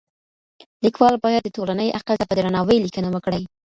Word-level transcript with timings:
ليکوال 0.83 1.15
بايد 1.23 1.41
د 1.45 1.49
ټولني 1.57 1.87
عقل 1.97 2.15
ته 2.19 2.25
په 2.27 2.33
درناوي 2.37 2.77
ليکنه 2.85 3.09
وکړي. 3.11 3.43